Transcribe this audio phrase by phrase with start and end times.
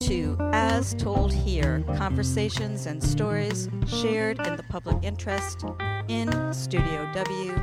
[0.00, 5.62] to As Told Here Conversations and Stories Shared in the Public Interest
[6.08, 7.54] in Studio W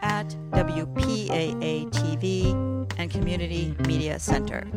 [0.00, 4.68] at WPAA TV and Community Media Center.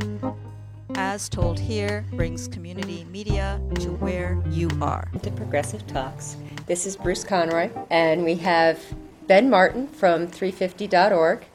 [0.95, 5.07] As Told Here brings community media to where you are.
[5.21, 6.35] To Progressive Talks.
[6.65, 8.79] This is Bruce Conroy, and we have
[9.27, 11.45] Ben Martin from 350.org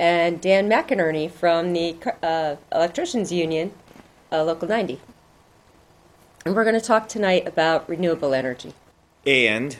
[0.00, 3.72] and Dan McInerney from the uh, Electricians Union,
[4.32, 5.00] uh, Local 90.
[6.44, 8.72] And we're going to talk tonight about renewable energy.
[9.26, 9.76] And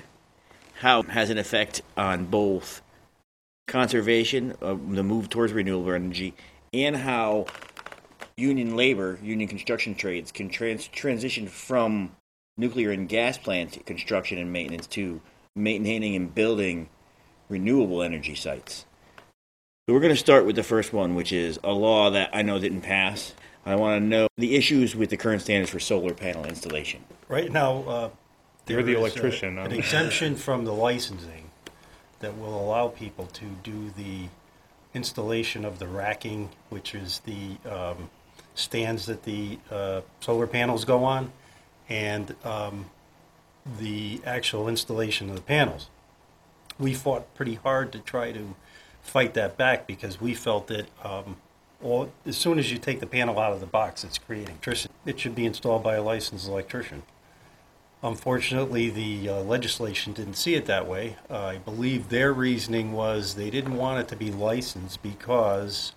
[0.81, 2.83] how it has an effect on both
[3.67, 6.35] conservation, uh, the move towards renewable energy,
[6.73, 7.47] and how
[8.37, 12.13] union labor, union construction trades can trans- transition from
[12.57, 15.21] nuclear and gas plant construction and maintenance to
[15.55, 16.89] maintaining and building
[17.49, 18.85] renewable energy sites.
[19.89, 22.43] So we're going to start with the first one, which is a law that I
[22.43, 23.35] know didn't pass.
[23.67, 27.03] I want to know the issues with the current standards for solar panel installation.
[27.29, 28.11] Right now, uh,
[28.69, 31.51] You're the there is, uh, electrician, an exemption from the licensing
[32.21, 34.29] that will allow people to do the
[34.95, 38.09] installation of the racking, which is the um,
[38.55, 41.33] stands that the uh, solar panels go on,
[41.89, 42.87] and um,
[43.81, 45.91] the actual installation of the panels.
[46.79, 48.55] We fought pretty hard to try to
[49.03, 51.37] fight that back because we felt that um,
[51.83, 54.93] all, as soon as you take the panel out of the box, it's creating electricity.
[55.05, 57.03] It should be installed by a licensed electrician.
[58.03, 61.17] Unfortunately, the uh, legislation didn't see it that way.
[61.31, 65.93] Uh, I believe their reasoning was they didn't want it to be licensed because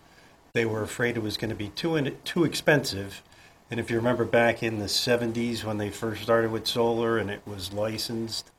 [0.53, 3.21] they were afraid it was going to be too in, too expensive.
[3.69, 7.29] And if you remember back in the 70s when they first started with solar and
[7.29, 8.49] it was licensed,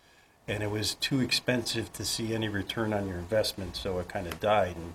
[0.47, 4.27] and it was too expensive to see any return on your investment, so it kind
[4.27, 4.77] of died.
[4.77, 4.95] And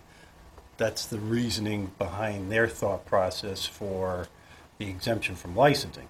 [0.78, 4.28] that's the reasoning behind their thought process for
[4.78, 6.08] the exemption from licensing.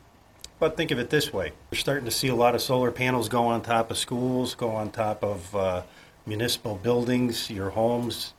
[0.59, 3.29] But think of it this way we're starting to see a lot of solar panels
[3.29, 5.83] go on top of schools, go on top of uh,
[6.25, 8.33] municipal buildings, your homes.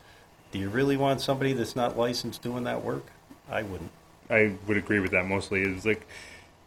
[0.52, 3.04] Do you really want somebody that's not licensed doing that work?
[3.50, 3.90] I wouldn't.
[4.30, 5.62] I would agree with that mostly.
[5.62, 6.06] It's like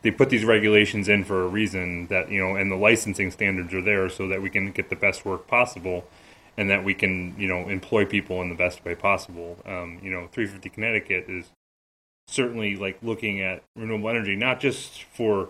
[0.01, 3.73] they put these regulations in for a reason that you know, and the licensing standards
[3.73, 6.05] are there so that we can get the best work possible,
[6.57, 9.57] and that we can you know employ people in the best way possible.
[9.65, 11.51] Um, you know, 350 Connecticut is
[12.27, 15.49] certainly like looking at renewable energy not just for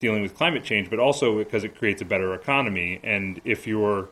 [0.00, 3.00] dealing with climate change, but also because it creates a better economy.
[3.02, 4.10] And if you're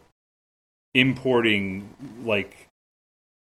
[0.94, 2.68] importing like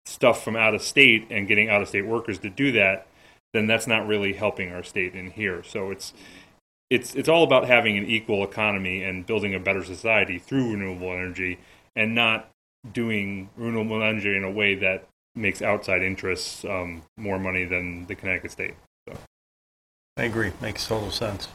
[0.07, 3.07] stuff from out of state and getting out of state workers to do that,
[3.53, 5.63] then that's not really helping our state in here.
[5.63, 6.13] So it's
[6.91, 11.13] it's it's all about having an equal economy and building a better society through renewable
[11.13, 11.59] energy
[11.95, 12.51] and not
[12.91, 18.15] doing renewable energy in a way that makes outside interests um, more money than the
[18.15, 18.75] Connecticut state.
[19.09, 19.17] So.
[20.17, 20.53] I agree.
[20.61, 21.49] Makes total sense.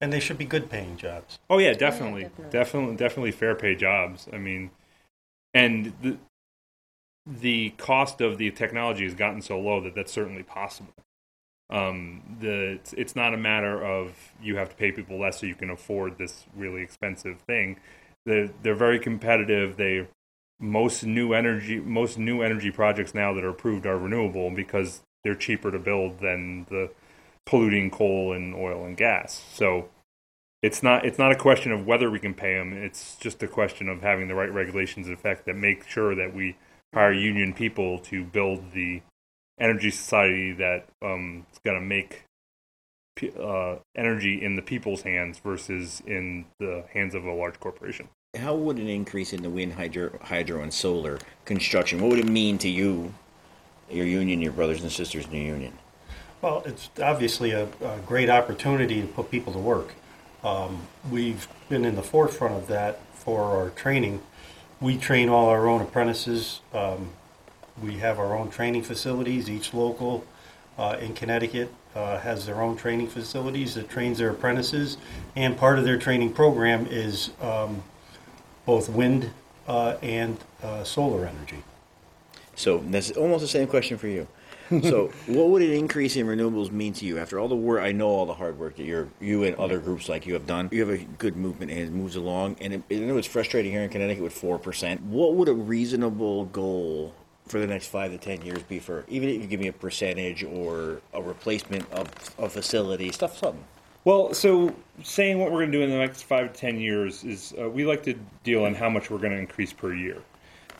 [0.00, 1.38] And they should be good paying jobs.
[1.48, 2.50] Oh yeah, definitely, definitely.
[2.50, 4.28] definitely, definitely fair pay jobs.
[4.32, 4.70] I mean,
[5.54, 6.18] and the
[7.26, 10.92] the cost of the technology has gotten so low that that's certainly possible.
[11.70, 15.46] Um, the it's, it's not a matter of you have to pay people less so
[15.46, 17.78] you can afford this really expensive thing.
[18.26, 19.76] They're they're very competitive.
[19.76, 20.08] They
[20.60, 25.34] most new energy most new energy projects now that are approved are renewable because they're
[25.34, 26.90] cheaper to build than the
[27.46, 29.42] polluting coal and oil and gas.
[29.52, 29.88] So
[30.62, 32.72] it's not it's not a question of whether we can pay them.
[32.72, 36.34] It's just a question of having the right regulations in effect that make sure that
[36.34, 36.56] we
[36.92, 39.02] hire union people to build the
[39.58, 42.25] energy society that um, is going to make
[43.22, 48.08] uh, energy in the people's hands versus in the hands of a large corporation.
[48.36, 52.00] How would an increase in the wind, hydro, hydro, and solar construction?
[52.00, 53.14] What would it mean to you,
[53.90, 55.72] your union, your brothers and sisters in your union?
[56.42, 59.94] Well, it's obviously a, a great opportunity to put people to work.
[60.44, 64.20] Um, we've been in the forefront of that for our training.
[64.80, 66.60] We train all our own apprentices.
[66.74, 67.12] Um,
[67.82, 69.48] we have our own training facilities.
[69.48, 70.26] Each local
[70.76, 74.98] uh, in Connecticut uh, has their own training facilities that trains their apprentices,
[75.34, 77.82] and part of their training program is um,
[78.66, 79.30] both wind
[79.66, 81.62] uh, and uh, solar energy.
[82.54, 84.26] So that's almost the same question for you.
[84.68, 87.82] So, what would an increase in renewables mean to you after all the work?
[87.82, 90.46] I know all the hard work that you're, you and other groups like you have
[90.46, 90.68] done.
[90.72, 92.56] You have a good movement and it moves along.
[92.60, 95.02] And it, I know it's frustrating here in Connecticut with four percent.
[95.02, 97.14] What would a reasonable goal
[97.46, 99.04] for the next five to ten years be for?
[99.08, 102.08] Even if you give me a percentage or a replacement of
[102.38, 103.64] a facility, stuff, something.
[104.04, 107.24] Well, so saying what we're going to do in the next five to ten years
[107.24, 108.14] is uh, we like to
[108.44, 110.22] deal on how much we're going to increase per year,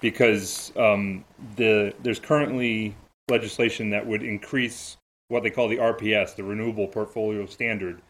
[0.01, 1.25] because um,
[1.57, 2.95] the there's currently
[3.29, 4.97] legislation that would increase
[5.29, 8.01] what they call the RPS, the Renewable Portfolio Standard,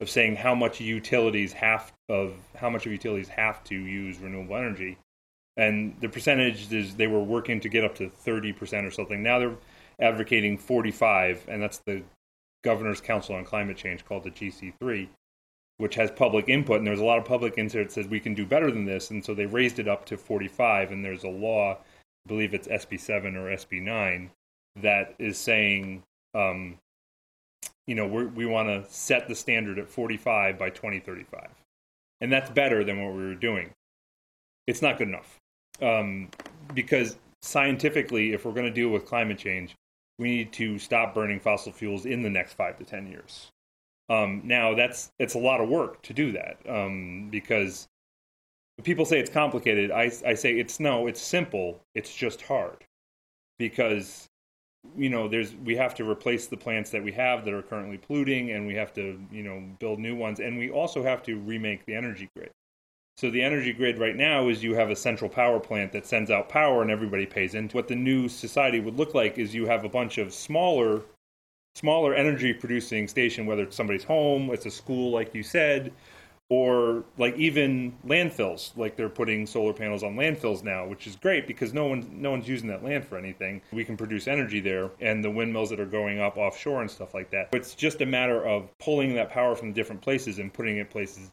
[0.00, 4.56] of saying how much utilities have of how much of utilities have to use renewable
[4.56, 4.98] energy,
[5.56, 9.22] and the percentage is they were working to get up to thirty percent or something.
[9.22, 9.56] Now they're
[10.00, 12.02] advocating forty five, and that's the
[12.64, 15.10] Governor's Council on Climate Change called the GC three,
[15.78, 18.34] which has public input, and there's a lot of public input that says we can
[18.34, 21.24] do better than this, and so they raised it up to forty five, and there's
[21.24, 24.30] a law, I believe it's SB seven or SB nine,
[24.80, 26.02] that is saying
[26.34, 26.78] um,
[27.86, 31.50] you know, we want to set the standard at 45 by 2035.
[32.20, 33.70] And that's better than what we were doing.
[34.66, 35.38] It's not good enough.
[35.80, 36.28] Um,
[36.74, 39.74] because scientifically, if we're going to deal with climate change,
[40.18, 43.50] we need to stop burning fossil fuels in the next five to 10 years.
[44.08, 47.88] Um, now, that's it's a lot of work to do that um, because
[48.82, 49.90] people say it's complicated.
[49.90, 51.80] I, I say it's no, it's simple.
[51.94, 52.84] It's just hard
[53.58, 54.28] because
[54.96, 57.96] you know there's we have to replace the plants that we have that are currently
[57.96, 61.38] polluting and we have to you know build new ones and we also have to
[61.38, 62.50] remake the energy grid
[63.16, 66.30] so the energy grid right now is you have a central power plant that sends
[66.30, 69.66] out power and everybody pays into what the new society would look like is you
[69.66, 71.02] have a bunch of smaller
[71.74, 75.92] smaller energy producing station whether it's somebody's home it's a school like you said
[76.52, 81.46] or like even landfills like they're putting solar panels on landfills now which is great
[81.46, 83.62] because no one no one's using that land for anything.
[83.72, 87.14] We can produce energy there and the windmills that are going up offshore and stuff
[87.14, 87.48] like that.
[87.54, 91.30] It's just a matter of pulling that power from different places and putting it places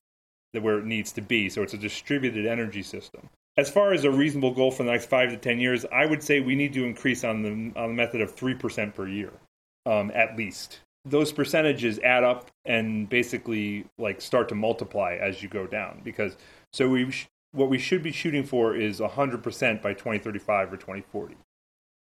[0.54, 1.50] where it needs to be.
[1.50, 3.30] So it's a distributed energy system.
[3.58, 6.24] As far as a reasonable goal for the next five to ten years i would
[6.24, 9.32] say we need to increase on the on the method of 3% per year
[9.86, 10.80] um, at least.
[11.06, 16.38] Those percentages add up and basically like start to multiply as you go down because
[16.72, 21.36] so we sh- what we should be shooting for is 100% by 2035 or 2040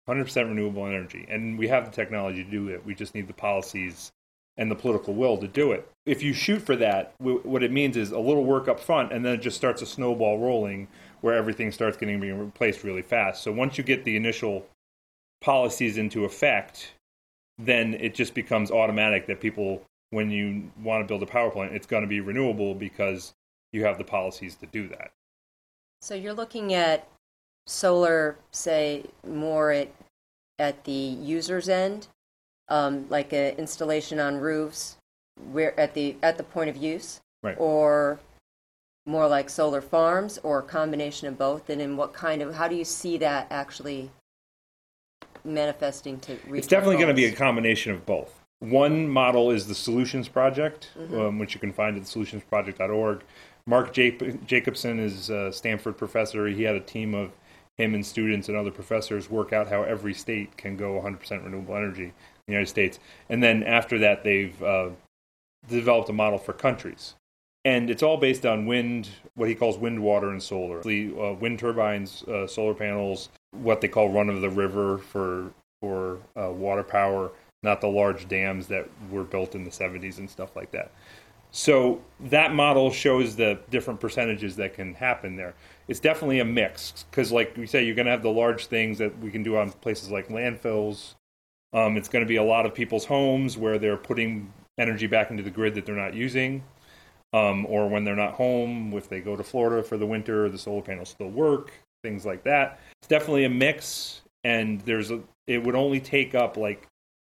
[0.08, 1.26] 100% renewable energy.
[1.28, 2.84] And we have the technology to do it.
[2.84, 4.12] We just need the policies
[4.56, 5.90] and the political will to do it.
[6.06, 9.12] If you shoot for that w- what it means is a little work up front
[9.12, 10.88] and then it just starts a snowball rolling
[11.20, 13.42] where everything starts getting replaced really fast.
[13.42, 14.66] So once you get the initial
[15.40, 16.92] policies into effect
[17.58, 21.74] then it just becomes automatic that people, when you want to build a power plant,
[21.74, 23.34] it's going to be renewable because
[23.72, 25.12] you have the policies to do that.
[26.02, 27.08] So you're looking at
[27.66, 29.88] solar, say, more at
[30.58, 32.08] at the user's end,
[32.68, 34.96] um, like an installation on roofs,
[35.52, 37.56] where at the at the point of use, right.
[37.58, 38.18] or
[39.06, 41.70] more like solar farms, or a combination of both.
[41.70, 44.10] And in what kind of how do you see that actually
[45.44, 48.40] manifesting to reach It's definitely going to be a combination of both.
[48.58, 51.20] One model is the Solutions Project, Mm-hmm.
[51.20, 53.22] um, which you can find at solutionsproject.org.
[53.66, 56.46] Mark Jac- Jacobson is a Stanford professor.
[56.46, 57.32] He had a team of
[57.76, 61.76] him and students and other professors work out how every state can go 100% renewable
[61.76, 62.12] energy
[62.46, 62.98] the United States.
[63.28, 64.90] And then after that, they've uh,
[65.68, 67.14] developed a model for countries.
[67.64, 70.82] And it's all based on wind, what he calls wind, water, and solar.
[70.82, 75.50] The uh, wind turbines, uh, solar panels, what they call run of the river for
[75.82, 77.32] for uh, water power,
[77.62, 80.90] not the large dams that were built in the 70s and stuff like that.
[81.50, 85.54] So that model shows the different percentages that can happen there.
[85.88, 88.98] It's definitely a mix because, like we say, you're going to have the large things
[88.98, 91.14] that we can do on places like landfills.
[91.76, 95.30] Um, it's going to be a lot of people's homes where they're putting energy back
[95.30, 96.64] into the grid that they're not using,
[97.34, 100.56] um, or when they're not home, if they go to Florida for the winter, the
[100.56, 102.80] solar panels still work, things like that.
[103.02, 105.20] It's definitely a mix, and there's a.
[105.46, 106.88] It would only take up like,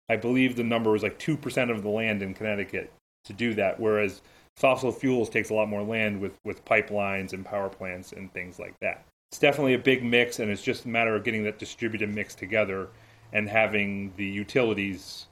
[0.09, 2.93] I believe the number was like two percent of the land in Connecticut
[3.27, 4.23] to do that, whereas
[4.57, 8.59] fossil fuels takes a lot more land with with pipelines and power plants and things
[8.59, 9.05] like that.
[9.31, 12.35] It's definitely a big mix, and it's just a matter of getting that distributed mix
[12.35, 12.89] together
[13.33, 15.27] and having the utilities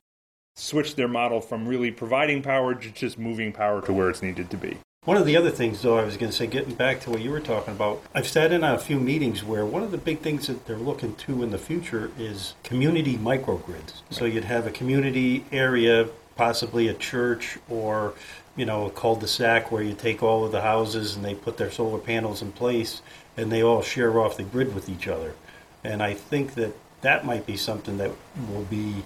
[0.57, 4.51] switch their model from really providing power to just moving power to where it's needed
[4.51, 4.79] to be.
[5.05, 7.23] One of the other things, though, I was going to say, getting back to what
[7.23, 9.99] you were talking about, I've sat in on a few meetings where one of the
[9.99, 14.03] big things that they're looking to in the future is community microgrids.
[14.11, 18.13] So you'd have a community area, possibly a church or,
[18.57, 21.71] you know, a cul-de-sac where you take all of the houses and they put their
[21.71, 23.01] solar panels in place
[23.39, 25.35] and they all share off the grid with each other.
[25.83, 28.11] And I think that that might be something that
[28.51, 29.03] will be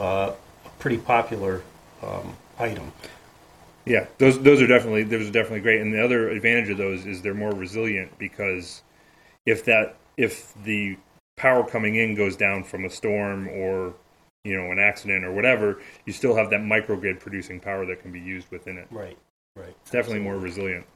[0.00, 0.32] uh,
[0.64, 1.62] a pretty popular
[2.02, 2.92] um, item.
[3.84, 5.80] Yeah, those those are definitely those are definitely great.
[5.80, 8.82] And the other advantage of those is they're more resilient because
[9.44, 10.96] if that if the
[11.36, 13.94] power coming in goes down from a storm or
[14.44, 18.12] you know an accident or whatever, you still have that microgrid producing power that can
[18.12, 18.86] be used within it.
[18.90, 19.18] Right,
[19.56, 19.74] right.
[19.82, 20.86] It's definitely more resilient.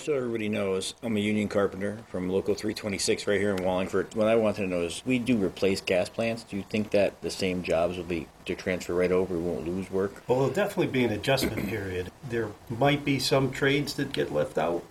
[0.00, 4.14] Just so everybody knows, I'm a union carpenter from Local 326 right here in Wallingford.
[4.14, 6.42] What I wanted to know is, we do replace gas plants.
[6.42, 9.34] Do you think that the same jobs will be to transfer right over?
[9.34, 10.22] We won't lose work.
[10.26, 12.10] Well, there'll definitely be an adjustment period.
[12.26, 14.82] There might be some trades that get left out,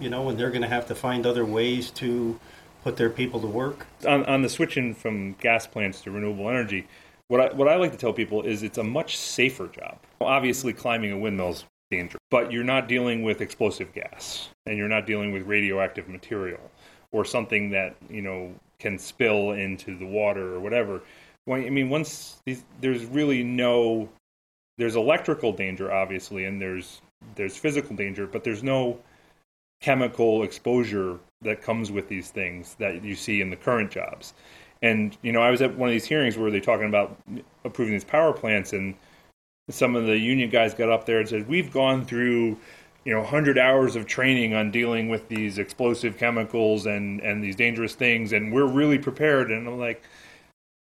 [0.00, 2.40] you know, and they're going to have to find other ways to
[2.82, 3.86] put their people to work.
[4.04, 6.88] on, on the switching from gas plants to renewable energy,
[7.28, 9.98] what I, what I like to tell people is it's a much safer job.
[10.20, 11.56] Obviously, climbing a windmill
[11.94, 16.08] is dangerous, but you're not dealing with explosive gas and you're not dealing with radioactive
[16.08, 16.70] material
[17.12, 21.00] or something that you know can spill into the water or whatever.
[21.46, 24.08] I mean, once these, there's really no
[24.78, 27.00] there's electrical danger, obviously, and there's
[27.36, 28.98] there's physical danger, but there's no
[29.80, 34.34] chemical exposure that comes with these things that you see in the current jobs.
[34.82, 37.16] And you know, I was at one of these hearings where they're talking about
[37.64, 38.94] approving these power plants, and
[39.70, 42.58] some of the union guys got up there and said, "We've gone through."
[43.06, 47.54] You know, 100 hours of training on dealing with these explosive chemicals and, and these
[47.54, 49.50] dangerous things, and we're really prepared.
[49.50, 50.02] And I'm like,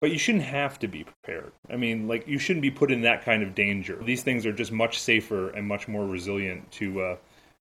[0.00, 1.52] but you shouldn't have to be prepared.
[1.70, 4.00] I mean, like you shouldn't be put in that kind of danger.
[4.02, 7.16] These things are just much safer and much more resilient to uh,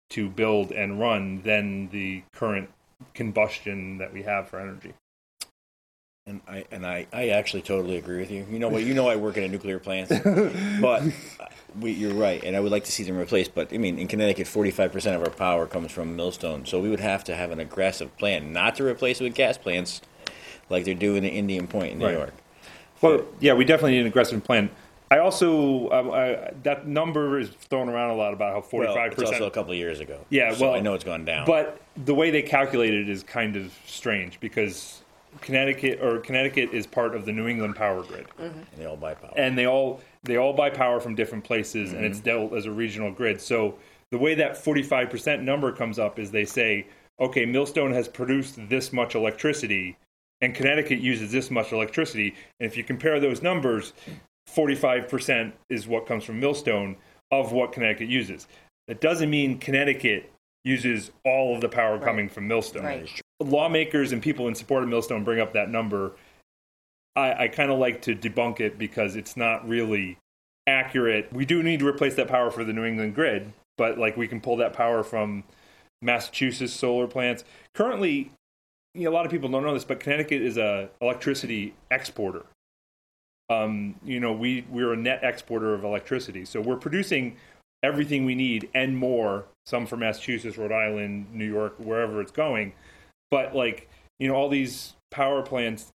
[0.09, 2.69] to build and run than the current
[3.13, 4.93] combustion that we have for energy.
[6.25, 8.47] And I and I, I actually totally agree with you.
[8.49, 8.83] You know what?
[8.83, 10.07] You know I work in a nuclear plant,
[10.81, 11.03] but
[11.77, 13.53] we, you're right, and I would like to see them replaced.
[13.53, 16.89] But I mean, in Connecticut, 45 percent of our power comes from millstone, so we
[16.89, 19.99] would have to have an aggressive plan not to replace it with gas plants,
[20.69, 22.13] like they're doing in Indian Point in New Right.
[22.13, 22.33] York.
[23.01, 24.69] Well, yeah, we definitely need an aggressive plan.
[25.11, 29.11] I also um, I, that number is thrown around a lot about how Well, 45
[29.11, 30.25] it's also a couple of years ago.
[30.29, 31.45] Yeah, so well, I know it's gone down.
[31.45, 35.02] But the way they calculate it is kind of strange because
[35.41, 38.25] Connecticut or Connecticut is part of the New England power grid.
[38.39, 39.33] and they all buy power.
[39.35, 42.11] and they all they all buy power from different places and Mm-hmm.
[42.11, 43.77] it's dealt as a regional grid so
[44.11, 46.85] the way that 45% number comes up is they say
[47.19, 49.97] okay millstone has produced this much electricity
[50.41, 53.93] and connecticut uses this much electricity and if you compare those numbers
[54.49, 56.95] 45% is what comes from millstone
[57.31, 58.47] of what connecticut uses
[58.87, 60.31] that doesn't mean connecticut
[60.65, 63.21] uses all of the power coming from millstone Right.
[63.39, 66.13] Lawmakers and people in support of millstone bring up that number
[67.15, 70.17] I, I kind of like to debunk it because it's not really
[70.67, 71.31] accurate.
[71.31, 74.27] We do need to replace that power for the New England grid, but like we
[74.27, 75.43] can pull that power from
[76.01, 77.43] Massachusetts solar plants.
[77.75, 78.31] Currently,
[78.93, 82.45] you know, a lot of people don't know this, but Connecticut is a electricity exporter.
[83.49, 87.35] Um, you know, we we're a net exporter of electricity, so we're producing
[87.83, 89.45] everything we need and more.
[89.65, 92.73] Some for Massachusetts, Rhode Island, New York, wherever it's going.
[93.33, 95.91] But like, you know, all these power plants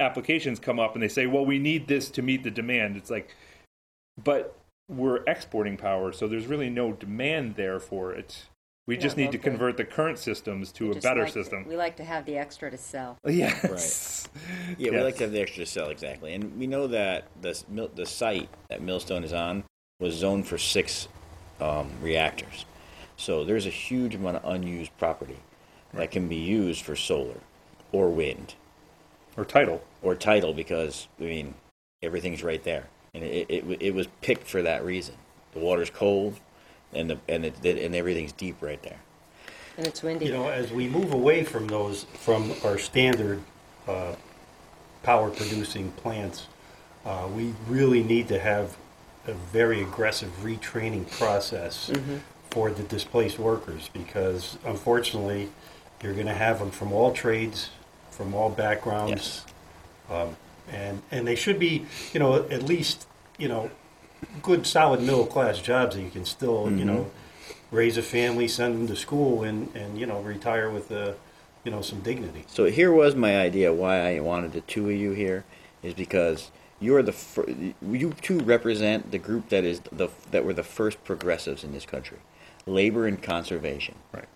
[0.00, 2.96] applications come up and they say, well, we need this to meet the demand.
[2.96, 3.36] It's like,
[4.24, 4.58] but
[4.90, 8.46] we're exporting power, so there's really no demand there for it.
[8.88, 11.68] We just need to convert the current systems to a better like to- system.
[11.68, 13.16] we like to have the extra to sell.
[13.28, 14.28] Yes.
[14.76, 17.54] Yeah, we like to have the extra to sell exactly, and we know that the
[17.94, 19.62] the site that Millstone is on
[20.00, 21.06] was zoned for six
[21.60, 22.64] um, reactors,
[23.16, 25.38] so there's a huge amount of unused property
[25.94, 27.40] that can be used for solar
[27.92, 28.54] or wind
[29.36, 29.82] Or tidal.
[30.02, 31.54] or tidal because I mean
[32.02, 35.14] everything's right there, and it it, it, it was picked for that reason.
[35.52, 36.38] The water's cold,
[36.92, 39.00] and the and it, and everything's deep right there.
[39.76, 40.26] And it's windy.
[40.26, 43.40] You know, as we move away from those, from our standard
[43.88, 44.14] uh,
[45.02, 46.46] power producing plants,
[47.06, 48.76] uh, we really need to have
[49.26, 51.90] a very aggressive retraining process
[52.50, 55.48] for the displaced workers because unfortunately,
[56.02, 57.70] you're going to have them from all trades,
[58.10, 59.42] from all backgrounds.
[60.10, 60.34] Yes.
[60.70, 63.06] and and they should be, you know, at least,
[63.38, 63.70] you know,
[64.42, 67.10] good solid middle class jobs that you can still, you know,
[67.70, 71.12] raise a family, send them to school, and and you know, retire with uh,
[71.64, 72.44] you know, some dignity.
[72.48, 75.44] So here was my idea why I wanted the two of you here
[75.82, 77.48] is because you're the fir-
[77.80, 81.86] you two represent the group that is the that were the first progressives in this
[81.86, 82.18] country,
[82.66, 83.94] labor and conservation.
[84.12, 84.28] Right.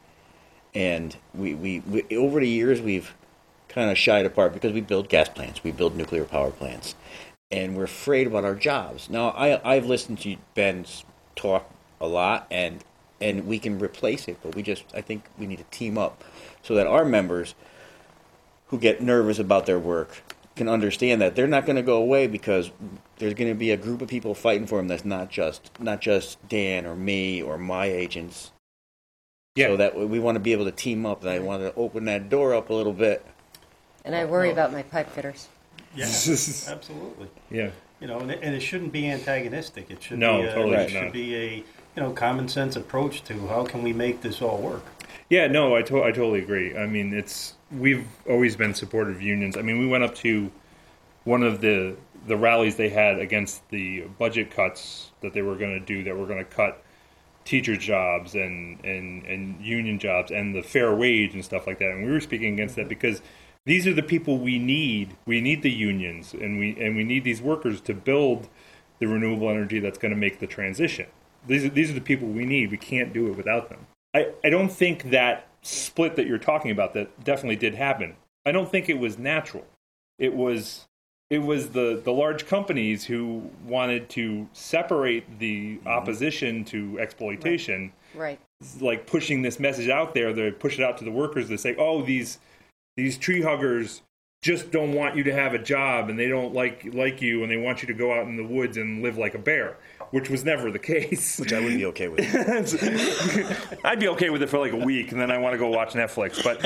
[0.74, 3.14] And we, we, we over the years we've
[3.68, 6.94] kind of shied apart because we build gas plants, we build nuclear power plants,
[7.50, 9.08] and we're afraid about our jobs.
[9.08, 11.04] Now I I've listened to Ben's
[11.34, 11.70] talk
[12.00, 12.84] a lot and
[13.20, 16.24] and we can replace it, but we just I think we need to team up
[16.62, 17.54] so that our members
[18.68, 20.22] who get nervous about their work
[20.56, 22.70] can understand that they're not going to go away because
[23.18, 26.00] there's going to be a group of people fighting for them that's not just not
[26.00, 28.52] just Dan or me or my agents.
[29.56, 29.68] Yeah.
[29.68, 32.04] So that we want to be able to team up, and I want to open
[32.04, 33.24] that door up a little bit.
[34.04, 34.52] And I worry No.
[34.52, 35.48] about my pipe fitters.
[35.96, 36.04] Yeah,
[36.68, 37.28] absolutely.
[37.50, 37.70] Yeah.
[38.00, 39.90] You know, and it, and it shouldn't be antagonistic.
[39.90, 41.12] It should No, be a, totally it should should not.
[41.14, 41.64] be a you
[41.96, 44.84] know, common sense approach to how can we make this all work.
[45.30, 46.76] Yeah, no, I, to- I totally agree.
[46.76, 49.56] I mean, it's we've always been supportive of unions.
[49.56, 50.50] I mean, we went up to
[51.24, 51.96] one of the
[52.26, 56.16] the rallies they had against the budget cuts that they were going to do that
[56.16, 56.82] were going to cut
[57.46, 61.90] teacher jobs and, and and union jobs and the fair wage and stuff like that.
[61.90, 62.90] And we were speaking against that mm-hmm.
[62.90, 63.22] because
[63.64, 65.16] these are the people we need.
[65.24, 68.48] We need the unions and we and we need these workers to build
[68.98, 71.06] the renewable energy that's going to make the transition.
[71.46, 72.70] These are, these are the people we need.
[72.70, 73.86] We can't do it without them.
[74.14, 78.16] I, I don't think that split that you're talking about that definitely did happen.
[78.44, 79.64] I don't think it was natural.
[80.18, 80.86] It was
[81.28, 85.88] it was the, the large companies who wanted to separate the mm-hmm.
[85.88, 88.38] opposition to exploitation, Right.
[88.80, 90.32] like pushing this message out there.
[90.32, 92.38] They push it out to the workers to say, "Oh, these
[92.96, 94.02] these tree huggers
[94.42, 97.50] just don't want you to have a job, and they don't like like you, and
[97.50, 99.76] they want you to go out in the woods and live like a bear,"
[100.10, 101.38] which was never the case.
[101.38, 102.20] Which I wouldn't be okay with.
[103.84, 105.68] I'd be okay with it for like a week, and then I want to go
[105.68, 106.42] watch Netflix.
[106.42, 106.64] But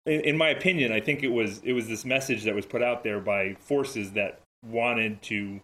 [0.06, 2.82] in, in my opinion, I think it was it was this message that was put
[2.82, 5.60] out there by forces that wanted to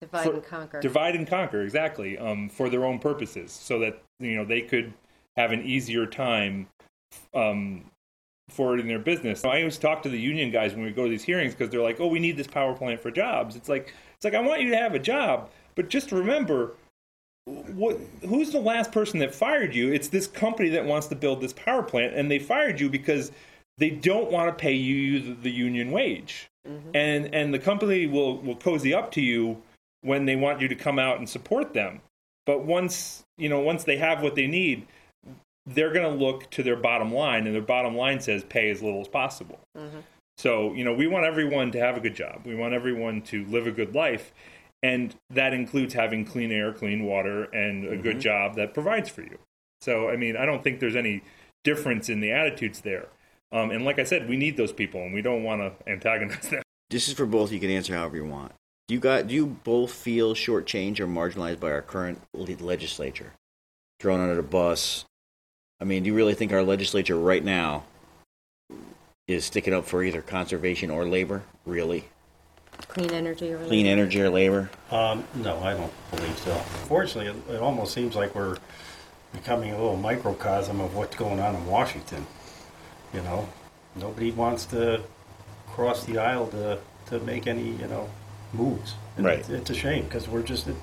[0.00, 0.80] Divide for- and conquer.
[0.80, 4.92] divide and conquer exactly um, for their own purposes, so that you know they could
[5.36, 6.66] have an easier time
[7.34, 7.84] um,
[8.52, 9.44] forwarding their business.
[9.44, 11.82] I always talk to the union guys when we go to these hearings because they're
[11.82, 14.62] like, "Oh, we need this power plant for jobs." It's like it's like I want
[14.62, 16.74] you to have a job, but just remember.
[17.44, 19.92] What, who's the last person that fired you?
[19.92, 23.32] It's this company that wants to build this power plant, and they fired you because
[23.78, 26.90] they don't want to pay you the, the union wage, mm-hmm.
[26.94, 29.60] and and the company will will cozy up to you
[30.02, 32.00] when they want you to come out and support them.
[32.46, 34.86] But once you know, once they have what they need,
[35.66, 38.82] they're going to look to their bottom line, and their bottom line says pay as
[38.82, 39.60] little as possible.
[40.38, 42.42] So you know, we want everyone to have a good job.
[42.44, 44.32] We want everyone to live a good life,
[44.82, 49.22] and that includes having clean air, clean water, and a good job that provides for
[49.22, 49.38] you.
[49.80, 51.22] So I mean, I don't think there's any
[51.64, 53.08] difference in the attitudes there.
[53.52, 56.48] Um, and like I said, we need those people, and we don't want to antagonize
[56.48, 56.62] them.
[56.90, 57.50] This is for both.
[57.52, 58.52] You can answer however you want.
[58.86, 59.26] Do you got?
[59.26, 63.32] Do you both feel shortchanged or marginalized by our current legislature?
[63.98, 65.06] Thrown under the bus.
[65.82, 67.82] I mean, do you really think our legislature right now
[69.26, 71.42] is sticking up for either conservation or labor?
[71.66, 72.04] Really,
[72.86, 73.52] Clean energy.
[73.52, 74.70] Or clean energy or labor?
[74.92, 76.54] Um, no, I don't believe so.
[76.86, 78.58] Fortunately, it, it almost seems like we're
[79.32, 82.28] becoming a little microcosm of what's going on in Washington.
[83.12, 83.48] You know,
[83.96, 85.02] nobody wants to
[85.66, 88.08] cross the aisle to, to make any, you know,
[88.52, 88.94] moves.
[89.16, 89.40] And Right.
[89.40, 90.76] It's, it's a shame because we're just, it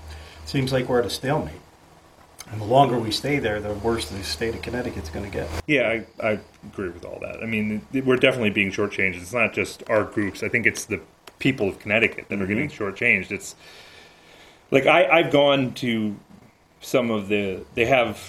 [0.44, 1.62] seems like we're at a stalemate.
[2.52, 5.48] And the longer we stay there, the worse the state of Connecticut's going to get.
[5.68, 6.40] Yeah, I, I
[6.72, 7.44] agree with all that.
[7.44, 9.22] I mean, we're definitely being shortchanged.
[9.22, 10.42] It's not just our groups.
[10.42, 11.00] I think it's the
[11.38, 12.54] people of Connecticut that are mm-hmm.
[12.54, 13.32] getting shortchanged.
[13.32, 13.56] It's
[14.72, 16.16] like I, I've gone to
[16.82, 17.64] some of the.
[17.76, 18.20] They have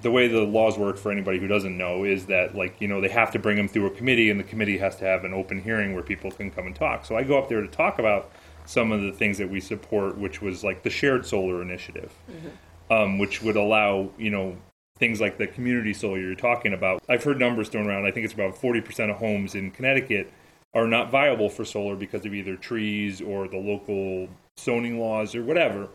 [0.00, 3.00] the way the laws work for anybody who doesn't know is that like you know
[3.00, 5.32] they have to bring them through a committee, and the committee has to have an
[5.32, 7.04] open hearing where people can come and talk.
[7.04, 8.30] So I go up there to talk about
[8.66, 12.48] some of the things that we support, which was like the shared solar initiative mm-hmm.
[12.90, 14.56] Um, which would allow you know
[14.98, 17.02] things like the community solar you're talking about.
[17.08, 18.04] I've heard numbers thrown around.
[18.04, 20.32] I think it's about 40% of homes in Connecticut
[20.74, 25.42] are not viable for solar because of either trees or the local zoning laws or
[25.42, 25.88] whatever.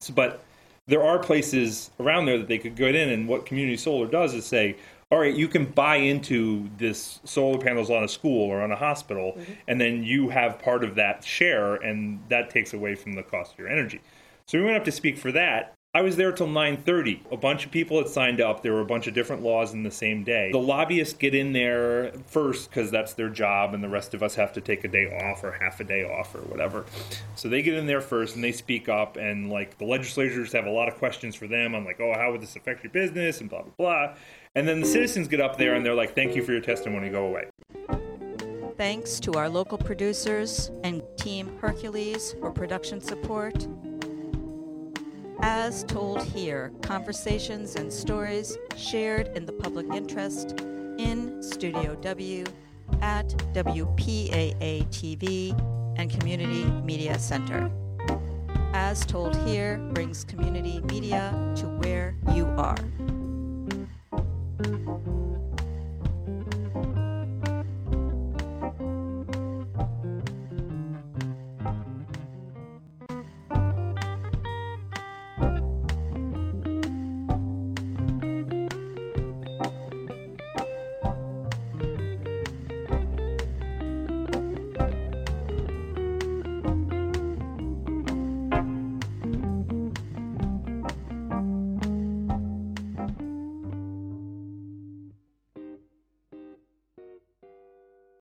[0.00, 0.42] So, but
[0.86, 4.34] there are places around there that they could get in, and what community solar does
[4.34, 4.76] is say,
[5.10, 8.76] all right, you can buy into this solar panels on a school or on a
[8.76, 13.22] hospital, and then you have part of that share, and that takes away from the
[13.22, 14.00] cost of your energy.
[14.52, 15.72] So we went up to speak for that.
[15.94, 17.32] I was there till 9:30.
[17.32, 18.62] A bunch of people had signed up.
[18.62, 20.52] There were a bunch of different laws in the same day.
[20.52, 24.34] The lobbyists get in there first because that's their job, and the rest of us
[24.34, 26.84] have to take a day off or half a day off or whatever.
[27.34, 30.66] So they get in there first and they speak up, and like the legislators have
[30.66, 33.40] a lot of questions for them on like, oh, how would this affect your business
[33.40, 34.14] and blah blah blah.
[34.54, 37.08] And then the citizens get up there and they're like, thank you for your testimony.
[37.08, 37.46] Go away.
[38.76, 43.66] Thanks to our local producers and Team Hercules for production support.
[45.44, 50.60] As told here, conversations and stories shared in the public interest
[50.98, 52.44] in Studio W
[53.00, 55.50] at WPAA TV
[55.98, 57.72] and Community Media Center.
[58.72, 62.78] As told here brings community media to where you are.